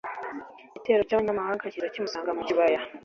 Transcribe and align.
igitero 0.67 1.01
cy'abanyamahanga 1.07 1.69
kiza 1.73 1.93
kimusanga 1.93 2.31
mu 2.37 2.41
kibaya 2.47 2.79